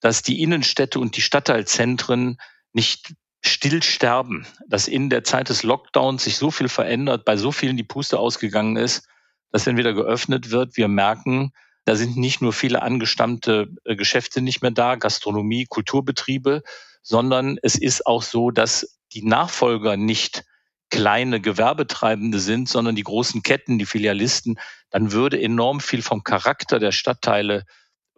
dass 0.01 0.23
die 0.23 0.43
Innenstädte 0.43 0.99
und 0.99 1.17
die 1.17 1.23
Stadtteilzentren 1.23 2.39
nicht 2.73 3.15
still 3.43 3.83
sterben, 3.83 4.47
dass 4.67 4.89
in 4.89 5.11
der 5.11 5.25
Zeit 5.25 5.49
des 5.49 5.63
Lockdowns 5.63 6.25
sich 6.25 6.37
so 6.37 6.51
viel 6.51 6.69
verändert, 6.69 7.25
bei 7.25 7.37
so 7.37 7.53
vielen 7.53 7.77
die 7.77 7.85
Puste 7.85 8.19
ausgegangen 8.19 8.77
ist, 8.77 9.07
dass 9.53 9.67
wenn 9.67 9.77
wieder 9.77 9.93
geöffnet 9.93 10.51
wird, 10.51 10.77
wir 10.77 10.89
merken, 10.89 11.53
da 11.91 11.97
sind 11.97 12.17
nicht 12.17 12.41
nur 12.41 12.53
viele 12.53 12.83
angestammte 12.83 13.69
äh, 13.83 13.97
Geschäfte 13.97 14.41
nicht 14.43 14.63
mehr 14.63 14.71
da, 14.71 14.95
Gastronomie, 14.95 15.67
Kulturbetriebe, 15.69 16.63
sondern 17.03 17.59
es 17.65 17.75
ist 17.75 18.07
auch 18.07 18.23
so, 18.23 18.53
dass 18.53 19.01
die 19.13 19.25
Nachfolger 19.25 19.97
nicht 19.97 20.45
kleine 20.89 21.41
Gewerbetreibende 21.41 22.39
sind, 22.39 22.69
sondern 22.69 22.95
die 22.95 23.03
großen 23.03 23.43
Ketten, 23.43 23.81
die 23.81 23.87
Filialisten, 23.87 24.61
dann 24.91 25.11
würde 25.11 25.43
enorm 25.43 25.81
viel 25.81 26.01
vom 26.01 26.23
Charakter 26.23 26.79
der 26.79 26.93
Stadtteile 26.93 27.65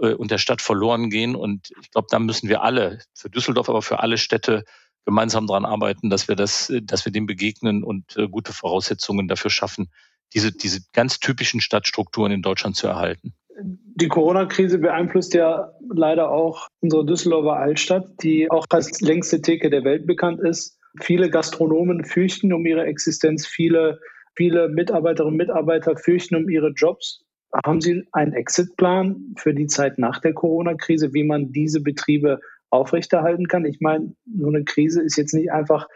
äh, 0.01 0.13
und 0.13 0.31
der 0.31 0.37
Stadt 0.37 0.61
verloren 0.61 1.09
gehen. 1.09 1.35
Und 1.35 1.73
ich 1.81 1.91
glaube, 1.93 2.09
da 2.11 2.19
müssen 2.19 2.51
wir 2.51 2.63
alle, 2.63 2.99
für 3.15 3.31
Düsseldorf, 3.31 3.71
aber 3.71 3.81
für 3.81 4.01
alle 4.01 4.19
Städte 4.19 4.65
gemeinsam 5.07 5.47
daran 5.47 5.65
arbeiten, 5.65 6.11
dass 6.11 6.29
wir 6.29 6.37
das, 6.37 6.69
äh, 6.69 6.83
dass 6.83 7.07
wir 7.07 7.13
dem 7.13 7.25
begegnen 7.25 7.83
und 7.83 8.19
äh, 8.19 8.29
gute 8.29 8.53
Voraussetzungen 8.53 9.29
dafür 9.29 9.51
schaffen, 9.51 9.91
diese, 10.35 10.53
diese 10.53 10.81
ganz 10.93 11.21
typischen 11.21 11.63
Stadtstrukturen 11.63 12.33
in 12.33 12.43
Deutschland 12.43 12.77
zu 12.77 12.87
erhalten. 12.87 13.35
Die 13.59 14.09
Corona-Krise 14.09 14.79
beeinflusst 14.79 15.35
ja 15.35 15.73
leider 15.95 16.31
auch 16.31 16.69
unsere 16.81 17.05
Düsseldorfer 17.05 17.57
Altstadt, 17.57 18.07
die 18.23 18.51
auch 18.51 18.65
als 18.71 19.01
längste 19.01 19.41
Theke 19.41 19.71
der 19.71 19.85
Welt 19.85 20.07
bekannt 20.07 20.41
ist. 20.41 20.79
Viele 21.01 21.31
Gastronomen 21.31 22.05
fürchten 22.05 22.53
um 22.53 22.67
ihre 22.67 22.85
Existenz, 22.85 23.47
viele, 23.47 24.01
viele 24.37 24.69
Mitarbeiterinnen 24.69 25.35
und 25.35 25.47
Mitarbeiter 25.47 25.97
fürchten 25.97 26.37
um 26.37 26.49
ihre 26.49 26.71
Jobs. 26.71 27.25
Haben 27.65 27.81
Sie 27.81 28.03
einen 28.13 28.33
Exit-Plan 28.33 29.35
für 29.37 29.53
die 29.55 29.67
Zeit 29.67 29.99
nach 29.99 30.21
der 30.21 30.33
Corona-Krise, 30.33 31.13
wie 31.13 31.25
man 31.25 31.53
diese 31.53 31.83
Betriebe 31.83 32.41
aufrechterhalten 32.71 33.49
kann. 33.49 33.67
Ich 33.67 33.81
meine, 33.81 34.15
so 34.39 34.49
eine 34.49 34.65
Krise 34.65 35.03
ist 35.03 35.17
jetzt 35.17 35.35
nicht 35.35 35.53
einfach 35.53 35.87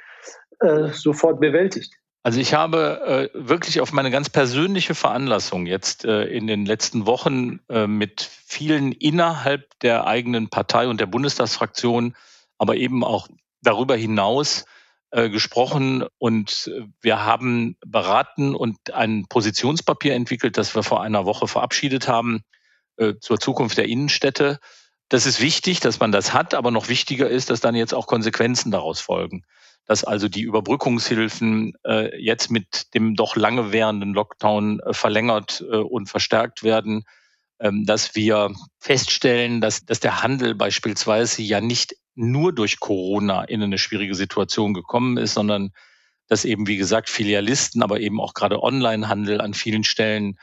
äh, 0.60 0.88
sofort 0.88 1.40
bewältigt. 1.40 1.94
Also 2.26 2.40
ich 2.40 2.54
habe 2.54 3.30
äh, 3.32 3.38
wirklich 3.38 3.80
auf 3.80 3.92
meine 3.92 4.10
ganz 4.10 4.28
persönliche 4.28 4.96
Veranlassung 4.96 5.64
jetzt 5.64 6.04
äh, 6.04 6.24
in 6.24 6.48
den 6.48 6.66
letzten 6.66 7.06
Wochen 7.06 7.60
äh, 7.68 7.86
mit 7.86 8.20
vielen 8.20 8.90
innerhalb 8.90 9.78
der 9.78 10.08
eigenen 10.08 10.48
Partei 10.48 10.88
und 10.88 11.00
der 11.00 11.06
Bundestagsfraktion, 11.06 12.16
aber 12.58 12.74
eben 12.74 13.04
auch 13.04 13.28
darüber 13.62 13.94
hinaus 13.94 14.64
äh, 15.12 15.30
gesprochen 15.30 16.04
und 16.18 16.68
wir 17.00 17.24
haben 17.24 17.76
beraten 17.86 18.56
und 18.56 18.92
ein 18.92 19.26
Positionspapier 19.28 20.14
entwickelt, 20.14 20.58
das 20.58 20.74
wir 20.74 20.82
vor 20.82 21.02
einer 21.02 21.26
Woche 21.26 21.46
verabschiedet 21.46 22.08
haben 22.08 22.42
äh, 22.96 23.14
zur 23.20 23.38
Zukunft 23.38 23.78
der 23.78 23.86
Innenstädte 23.86 24.58
das 25.08 25.26
ist 25.26 25.40
wichtig, 25.40 25.80
dass 25.80 26.00
man 26.00 26.10
das 26.10 26.32
hat, 26.32 26.54
aber 26.54 26.70
noch 26.70 26.88
wichtiger 26.88 27.28
ist, 27.28 27.50
dass 27.50 27.60
dann 27.60 27.76
jetzt 27.76 27.94
auch 27.94 28.06
Konsequenzen 28.06 28.72
daraus 28.72 29.00
folgen. 29.00 29.44
Dass 29.86 30.04
also 30.04 30.28
die 30.28 30.42
Überbrückungshilfen 30.42 31.74
äh, 31.84 32.20
jetzt 32.20 32.50
mit 32.50 32.92
dem 32.94 33.14
doch 33.14 33.36
lange 33.36 33.72
währenden 33.72 34.14
Lockdown 34.14 34.80
äh, 34.80 34.92
verlängert 34.92 35.64
äh, 35.70 35.76
und 35.76 36.08
verstärkt 36.08 36.62
werden, 36.62 37.04
ähm, 37.60 37.86
dass 37.86 38.14
wir 38.14 38.52
feststellen, 38.78 39.60
dass, 39.60 39.84
dass 39.84 40.00
der 40.00 40.22
Handel 40.22 40.54
beispielsweise 40.54 41.42
ja 41.42 41.60
nicht 41.60 41.96
nur 42.14 42.52
durch 42.52 42.80
Corona 42.80 43.44
in 43.44 43.62
eine 43.62 43.78
schwierige 43.78 44.14
Situation 44.14 44.74
gekommen 44.74 45.16
ist, 45.18 45.34
sondern 45.34 45.72
dass 46.28 46.44
eben, 46.44 46.66
wie 46.66 46.76
gesagt, 46.76 47.08
Filialisten, 47.08 47.82
aber 47.82 48.00
eben 48.00 48.20
auch 48.20 48.34
gerade 48.34 48.62
Onlinehandel 48.62 49.40
an 49.40 49.54
vielen 49.54 49.84
Stellen 49.84 50.38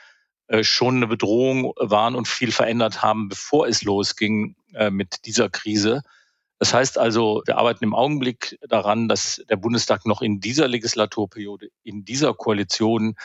äh, 0.48 0.64
schon 0.64 0.98
eine 0.98 1.08
Bedrohung 1.08 1.74
waren 1.78 2.16
und 2.16 2.28
viel 2.28 2.52
verändert 2.52 3.02
haben, 3.02 3.30
bevor 3.30 3.68
es 3.68 3.84
losging 3.84 4.56
äh, 4.74 4.90
mit 4.90 5.26
dieser 5.26 5.50
Krise. 5.50 6.04
Das 6.60 6.74
heißt 6.74 6.98
also, 6.98 7.42
wir 7.46 7.58
arbeiten 7.58 7.84
im 7.84 7.96
Augenblick 7.96 8.58
daran, 8.68 9.08
dass 9.08 9.44
der 9.50 9.58
Bundestag 9.58 10.06
noch 10.06 10.22
in 10.22 10.40
dieser 10.40 10.68
Legislaturperiode, 10.68 11.70
in 11.84 12.06
dieser 12.06 12.34
Koalition 12.34 13.16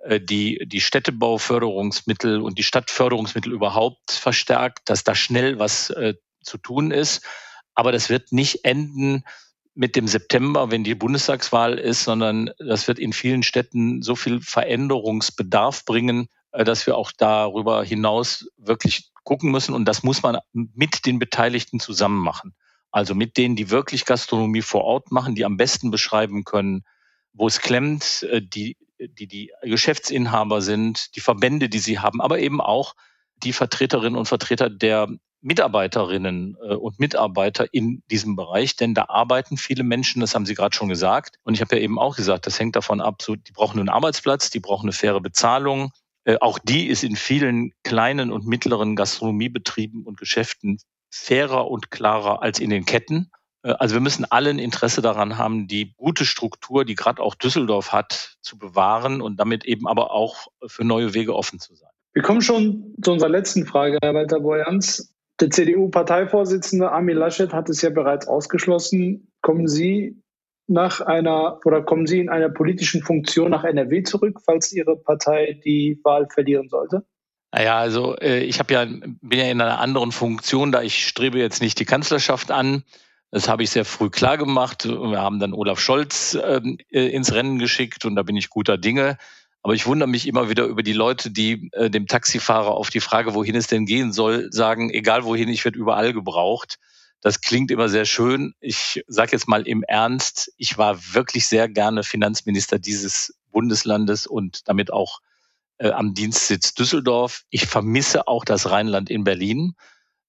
äh, 0.00 0.20
die, 0.20 0.62
die 0.66 0.80
Städtebauförderungsmittel 0.80 2.40
und 2.40 2.58
die 2.58 2.62
Stadtförderungsmittel 2.62 3.52
überhaupt 3.52 4.12
verstärkt, 4.12 4.88
dass 4.88 5.04
da 5.04 5.14
schnell 5.14 5.58
was 5.58 5.90
äh, 5.90 6.14
zu 6.42 6.58
tun 6.58 6.90
ist. 6.90 7.24
Aber 7.74 7.92
das 7.92 8.08
wird 8.08 8.32
nicht 8.32 8.64
enden 8.64 9.24
mit 9.74 9.96
dem 9.96 10.08
September, 10.08 10.70
wenn 10.70 10.84
die 10.84 10.94
Bundestagswahl 10.94 11.78
ist, 11.78 12.04
sondern 12.04 12.50
das 12.58 12.88
wird 12.88 12.98
in 12.98 13.12
vielen 13.12 13.42
Städten 13.42 14.00
so 14.00 14.16
viel 14.16 14.40
Veränderungsbedarf 14.40 15.84
bringen, 15.84 16.28
äh, 16.52 16.64
dass 16.64 16.86
wir 16.86 16.96
auch 16.96 17.12
darüber 17.16 17.84
hinaus 17.84 18.48
wirklich 18.56 19.10
gucken 19.24 19.50
müssen. 19.50 19.74
Und 19.74 19.86
das 19.86 20.02
muss 20.02 20.22
man 20.22 20.38
mit 20.52 21.04
den 21.04 21.18
Beteiligten 21.18 21.80
zusammen 21.80 22.22
machen. 22.22 22.54
Also 22.96 23.14
mit 23.14 23.36
denen, 23.36 23.56
die 23.56 23.68
wirklich 23.68 24.06
Gastronomie 24.06 24.62
vor 24.62 24.82
Ort 24.84 25.12
machen, 25.12 25.34
die 25.34 25.44
am 25.44 25.58
besten 25.58 25.90
beschreiben 25.90 26.44
können, 26.44 26.82
wo 27.34 27.46
es 27.46 27.60
klemmt, 27.60 28.26
äh, 28.30 28.40
die, 28.40 28.78
die, 28.98 29.26
die 29.26 29.52
Geschäftsinhaber 29.60 30.62
sind, 30.62 31.14
die 31.14 31.20
Verbände, 31.20 31.68
die 31.68 31.78
sie 31.78 31.98
haben, 31.98 32.22
aber 32.22 32.38
eben 32.38 32.62
auch 32.62 32.94
die 33.36 33.52
Vertreterinnen 33.52 34.18
und 34.18 34.28
Vertreter 34.28 34.70
der 34.70 35.10
Mitarbeiterinnen 35.42 36.56
äh, 36.58 36.74
und 36.74 36.98
Mitarbeiter 36.98 37.66
in 37.70 38.02
diesem 38.10 38.34
Bereich, 38.34 38.76
denn 38.76 38.94
da 38.94 39.04
arbeiten 39.10 39.58
viele 39.58 39.84
Menschen, 39.84 40.20
das 40.20 40.34
haben 40.34 40.46
Sie 40.46 40.54
gerade 40.54 40.74
schon 40.74 40.88
gesagt. 40.88 41.36
Und 41.44 41.52
ich 41.52 41.60
habe 41.60 41.76
ja 41.76 41.82
eben 41.82 41.98
auch 41.98 42.16
gesagt, 42.16 42.46
das 42.46 42.58
hängt 42.58 42.76
davon 42.76 43.02
ab, 43.02 43.20
so, 43.20 43.36
die 43.36 43.52
brauchen 43.52 43.78
einen 43.78 43.90
Arbeitsplatz, 43.90 44.48
die 44.48 44.60
brauchen 44.60 44.86
eine 44.86 44.92
faire 44.92 45.20
Bezahlung, 45.20 45.92
äh, 46.24 46.38
auch 46.40 46.58
die 46.58 46.86
ist 46.86 47.04
in 47.04 47.16
vielen 47.16 47.72
kleinen 47.84 48.32
und 48.32 48.46
mittleren 48.46 48.96
Gastronomiebetrieben 48.96 50.04
und 50.04 50.16
Geschäften 50.16 50.78
fairer 51.10 51.70
und 51.70 51.90
klarer 51.90 52.42
als 52.42 52.58
in 52.58 52.70
den 52.70 52.84
Ketten. 52.84 53.30
Äh, 53.62 53.74
also 53.78 53.94
wir 53.94 54.00
müssen 54.00 54.24
allen 54.24 54.58
Interesse 54.58 55.02
daran 55.02 55.38
haben, 55.38 55.66
die 55.66 55.94
gute 55.96 56.24
Struktur, 56.24 56.84
die 56.84 56.94
gerade 56.94 57.22
auch 57.22 57.34
Düsseldorf 57.34 57.92
hat, 57.92 58.36
zu 58.40 58.58
bewahren 58.58 59.20
und 59.20 59.38
damit 59.38 59.64
eben 59.64 59.86
aber 59.86 60.12
auch 60.12 60.48
für 60.66 60.84
neue 60.84 61.14
Wege 61.14 61.34
offen 61.34 61.58
zu 61.58 61.74
sein. 61.74 61.90
Wir 62.12 62.22
kommen 62.22 62.40
schon 62.40 62.94
zu 63.02 63.12
unserer 63.12 63.28
letzten 63.28 63.66
Frage, 63.66 63.98
Herr 64.02 64.14
Walter 64.14 64.40
Boyans. 64.40 65.12
Der 65.38 65.50
CDU-Parteivorsitzende 65.50 66.90
Armin 66.90 67.16
Laschet 67.16 67.52
hat 67.52 67.68
es 67.68 67.82
ja 67.82 67.90
bereits 67.90 68.26
ausgeschlossen. 68.26 69.30
Kommen 69.42 69.68
Sie 69.68 70.22
nach 70.66 71.02
einer 71.02 71.60
oder 71.66 71.82
kommen 71.82 72.06
Sie 72.06 72.20
in 72.20 72.30
einer 72.30 72.48
politischen 72.48 73.02
Funktion 73.02 73.50
nach 73.50 73.64
NRW 73.64 74.02
zurück, 74.02 74.40
falls 74.44 74.72
Ihre 74.72 74.96
Partei 74.96 75.60
die 75.62 76.00
Wahl 76.04 76.26
verlieren 76.32 76.68
sollte? 76.68 77.04
Naja, 77.52 77.78
also 77.78 78.16
äh, 78.16 78.40
ich 78.40 78.58
habe 78.58 78.74
ja, 78.74 78.84
bin 78.84 79.38
ja 79.38 79.46
in 79.46 79.60
einer 79.60 79.80
anderen 79.80 80.12
Funktion, 80.12 80.72
da 80.72 80.82
ich 80.82 81.06
strebe 81.06 81.38
jetzt 81.38 81.62
nicht 81.62 81.78
die 81.78 81.84
Kanzlerschaft 81.84 82.50
an. 82.50 82.82
Das 83.30 83.48
habe 83.48 83.62
ich 83.62 83.70
sehr 83.70 83.84
früh 83.84 84.10
klar 84.10 84.38
gemacht. 84.38 84.84
Wir 84.84 85.20
haben 85.20 85.40
dann 85.40 85.52
Olaf 85.52 85.80
Scholz 85.80 86.34
äh, 86.34 86.60
ins 86.90 87.32
Rennen 87.32 87.58
geschickt 87.58 88.04
und 88.04 88.14
da 88.14 88.22
bin 88.22 88.36
ich 88.36 88.50
guter 88.50 88.78
Dinge. 88.78 89.18
Aber 89.62 89.74
ich 89.74 89.86
wundere 89.86 90.08
mich 90.08 90.28
immer 90.28 90.48
wieder 90.48 90.64
über 90.64 90.84
die 90.84 90.92
Leute, 90.92 91.30
die 91.30 91.70
äh, 91.72 91.90
dem 91.90 92.06
Taxifahrer 92.06 92.70
auf 92.70 92.88
die 92.88 93.00
Frage, 93.00 93.34
wohin 93.34 93.56
es 93.56 93.66
denn 93.66 93.84
gehen 93.84 94.12
soll, 94.12 94.52
sagen, 94.52 94.90
egal 94.90 95.24
wohin, 95.24 95.48
ich 95.48 95.64
werde 95.64 95.78
überall 95.78 96.12
gebraucht. 96.12 96.78
Das 97.20 97.40
klingt 97.40 97.72
immer 97.72 97.88
sehr 97.88 98.04
schön. 98.04 98.54
Ich 98.60 99.02
sage 99.08 99.32
jetzt 99.32 99.48
mal 99.48 99.66
im 99.66 99.82
Ernst, 99.82 100.52
ich 100.56 100.78
war 100.78 101.14
wirklich 101.14 101.48
sehr 101.48 101.68
gerne 101.68 102.04
Finanzminister 102.04 102.78
dieses 102.78 103.34
Bundeslandes 103.50 104.28
und 104.28 104.68
damit 104.68 104.92
auch 104.92 105.20
äh, 105.78 105.90
am 105.90 106.14
Dienstsitz 106.14 106.74
Düsseldorf. 106.74 107.42
Ich 107.50 107.66
vermisse 107.66 108.28
auch 108.28 108.44
das 108.44 108.70
Rheinland 108.70 109.10
in 109.10 109.24
Berlin. 109.24 109.74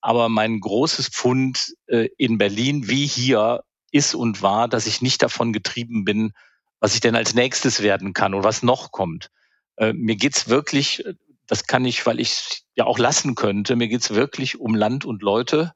Aber 0.02 0.30
mein 0.30 0.60
großes 0.60 1.10
Pfund 1.10 1.74
äh, 1.88 2.10
in 2.18 2.38
Berlin 2.38 2.88
wie 2.88 3.06
hier 3.06 3.64
ist 3.92 4.16
und 4.16 4.42
war, 4.42 4.68
dass 4.68 4.88
ich 4.88 5.02
nicht 5.02 5.24
davon 5.24 5.54
getrieben 5.54 6.06
bin, 6.06 6.34
was 6.80 6.94
ich 6.94 7.00
denn 7.00 7.16
als 7.16 7.34
nächstes 7.34 7.82
werden 7.82 8.14
kann 8.14 8.34
und 8.34 8.44
was 8.44 8.64
noch 8.64 8.92
kommt. 8.92 9.30
Äh, 9.78 9.94
mir 9.94 10.16
geht's 10.16 10.48
wirklich, 10.50 11.04
das 11.48 11.66
kann 11.66 11.86
ich, 11.86 12.06
weil 12.06 12.20
ich 12.20 12.64
ja 12.76 12.86
auch 12.86 13.00
lassen 13.00 13.36
könnte, 13.36 13.76
mir 13.76 13.88
geht's 13.88 14.12
wirklich 14.12 14.60
um 14.60 14.76
Land 14.76 15.06
und 15.06 15.22
Leute. 15.22 15.74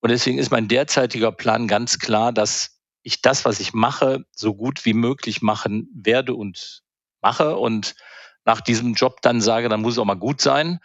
Und 0.00 0.10
deswegen 0.10 0.38
ist 0.38 0.50
mein 0.50 0.68
derzeitiger 0.68 1.30
Plan 1.30 1.68
ganz 1.68 1.98
klar, 1.98 2.32
dass 2.32 2.80
ich 3.02 3.20
das, 3.20 3.44
was 3.44 3.60
ich 3.60 3.72
mache, 3.72 4.24
so 4.34 4.54
gut 4.54 4.84
wie 4.84 4.94
möglich 4.94 5.42
machen 5.42 5.88
werde 5.94 6.34
und 6.34 6.82
mache. 7.20 7.56
Und 7.56 7.94
nach 8.44 8.60
diesem 8.60 8.94
Job 8.94 9.22
dann 9.22 9.40
sage, 9.40 9.68
dann 9.68 9.82
muss 9.82 9.94
es 9.94 9.98
auch 9.98 10.04
mal 10.04 10.14
gut 10.14 10.40
sein. 10.40 10.80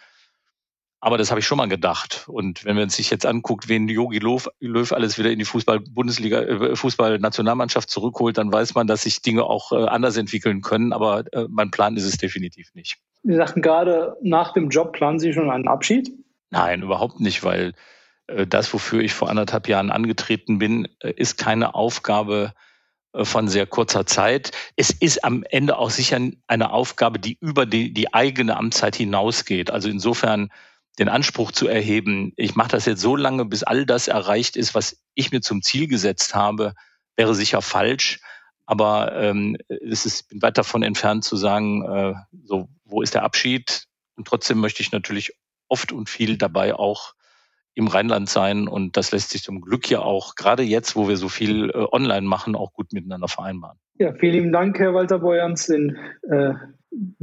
Aber 0.99 1.17
das 1.17 1.29
habe 1.29 1.39
ich 1.39 1.45
schon 1.45 1.59
mal 1.59 1.67
gedacht. 1.67 2.25
Und 2.27 2.65
wenn 2.65 2.75
man 2.75 2.89
sich 2.89 3.11
jetzt 3.11 3.25
anguckt, 3.25 3.69
wen 3.69 3.87
Jogi 3.87 4.17
Löw, 4.17 4.47
Löw 4.59 4.91
alles 4.91 5.19
wieder 5.19 5.29
in 5.29 5.37
die 5.37 5.45
Fußball-Bundesliga, 5.45 6.41
äh, 6.41 6.75
Fußball-Nationalmannschaft 6.75 7.89
zurückholt, 7.89 8.37
dann 8.37 8.51
weiß 8.51 8.73
man, 8.73 8.87
dass 8.87 9.03
sich 9.03 9.21
Dinge 9.21 9.43
auch 9.43 9.71
äh, 9.71 9.85
anders 9.85 10.17
entwickeln 10.17 10.61
können. 10.61 10.93
Aber 10.93 11.23
äh, 11.33 11.45
mein 11.49 11.69
Plan 11.69 11.95
ist 11.97 12.05
es 12.05 12.17
definitiv 12.17 12.73
nicht. 12.73 12.97
Sie 13.23 13.35
sagten 13.35 13.61
gerade, 13.61 14.17
nach 14.23 14.53
dem 14.53 14.69
Job 14.69 14.93
planen 14.93 15.19
Sie 15.19 15.33
schon 15.33 15.51
einen 15.51 15.67
Abschied? 15.67 16.11
Nein, 16.49 16.81
überhaupt 16.81 17.19
nicht, 17.19 17.43
weil 17.43 17.73
das, 18.47 18.73
wofür 18.73 19.01
ich 19.01 19.13
vor 19.13 19.29
anderthalb 19.29 19.69
Jahren 19.69 19.89
angetreten 19.89 20.59
bin, 20.59 20.89
ist 20.99 21.37
keine 21.37 21.75
Aufgabe, 21.75 22.53
von 23.13 23.47
sehr 23.47 23.65
kurzer 23.65 24.05
Zeit. 24.05 24.51
Es 24.75 24.91
ist 24.91 25.23
am 25.23 25.43
Ende 25.49 25.77
auch 25.77 25.89
sicher 25.89 26.19
eine 26.47 26.71
Aufgabe, 26.71 27.19
die 27.19 27.37
über 27.39 27.65
die, 27.65 27.93
die 27.93 28.13
eigene 28.13 28.57
Amtszeit 28.57 28.95
hinausgeht. 28.95 29.71
Also 29.71 29.89
insofern 29.89 30.49
den 30.99 31.09
Anspruch 31.09 31.51
zu 31.51 31.67
erheben, 31.67 32.33
ich 32.37 32.55
mache 32.55 32.69
das 32.69 32.85
jetzt 32.85 33.01
so 33.01 33.15
lange, 33.15 33.45
bis 33.45 33.63
all 33.63 33.85
das 33.85 34.07
erreicht 34.07 34.55
ist, 34.55 34.73
was 34.73 34.97
ich 35.13 35.31
mir 35.31 35.41
zum 35.41 35.61
Ziel 35.61 35.87
gesetzt 35.87 36.35
habe, 36.35 36.73
wäre 37.15 37.35
sicher 37.35 37.61
falsch. 37.61 38.19
Aber 38.65 39.15
ähm, 39.15 39.57
es 39.69 40.05
ist 40.05 40.29
bin 40.29 40.41
weit 40.41 40.57
davon 40.57 40.83
entfernt 40.83 41.23
zu 41.23 41.37
sagen, 41.37 41.85
äh, 41.85 42.13
so 42.43 42.67
wo 42.83 43.01
ist 43.01 43.13
der 43.13 43.23
Abschied? 43.23 43.85
Und 44.15 44.27
trotzdem 44.27 44.59
möchte 44.59 44.81
ich 44.81 44.91
natürlich 44.91 45.33
oft 45.69 45.91
und 45.91 46.09
viel 46.09 46.37
dabei 46.37 46.73
auch 46.75 47.13
im 47.77 47.87
Rheinland 47.87 48.27
sein. 48.27 48.67
Und 48.67 48.97
das 48.97 49.11
lässt 49.11 49.29
sich 49.29 49.43
zum 49.43 49.61
Glück 49.61 49.89
ja 49.89 49.99
auch, 49.99 50.35
gerade 50.35 50.63
jetzt, 50.63 50.95
wo 50.95 51.07
wir 51.07 51.15
so 51.15 51.29
viel 51.29 51.69
äh, 51.69 51.85
online 51.91 52.27
machen, 52.27 52.55
auch 52.55 52.73
gut 52.73 52.91
miteinander 52.91 53.27
vereinbaren. 53.27 53.77
Ja, 53.99 54.13
vielen 54.13 54.51
Dank, 54.51 54.79
Herr 54.79 54.95
Walter 54.95 55.19
Beuerns. 55.19 55.69
In 55.69 55.95
äh, 56.29 56.53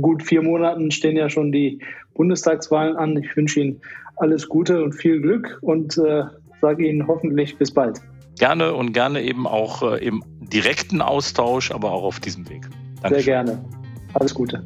gut 0.00 0.22
vier 0.22 0.42
Monaten 0.42 0.92
stehen 0.92 1.16
ja 1.16 1.28
schon 1.28 1.50
die 1.50 1.82
Bundestagswahlen 2.14 2.96
an. 2.96 3.16
Ich 3.16 3.36
wünsche 3.36 3.60
Ihnen 3.60 3.80
alles 4.16 4.48
Gute 4.48 4.82
und 4.82 4.92
viel 4.92 5.20
Glück 5.20 5.58
und 5.60 5.98
äh, 5.98 6.22
sage 6.60 6.88
Ihnen 6.88 7.06
hoffentlich 7.08 7.58
bis 7.58 7.72
bald. 7.72 8.00
Gerne 8.38 8.74
und 8.74 8.92
gerne 8.92 9.22
eben 9.22 9.48
auch 9.48 9.82
äh, 9.82 10.04
im 10.04 10.22
direkten 10.40 11.02
Austausch, 11.02 11.72
aber 11.72 11.90
auch 11.90 12.04
auf 12.04 12.20
diesem 12.20 12.48
Weg. 12.48 12.68
Dankeschön. 13.02 13.24
Sehr 13.24 13.44
gerne. 13.44 13.64
Alles 14.14 14.32
Gute. 14.32 14.64